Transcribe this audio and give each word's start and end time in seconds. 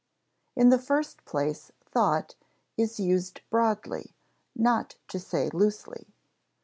In 0.55 0.69
the 0.69 0.79
first 0.79 1.25
place 1.25 1.71
thought 1.85 2.33
is 2.75 2.99
used 2.99 3.41
broadly, 3.51 4.15
not 4.55 4.95
to 5.09 5.19
say 5.19 5.51
loosely. 5.53 6.07